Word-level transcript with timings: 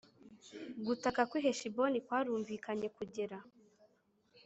Gutaka 0.85 1.21
kw 1.29 1.33
i 1.39 1.41
Heshiboni 1.45 1.99
kwarumvikanye 2.05 2.87
kugera 2.97 3.37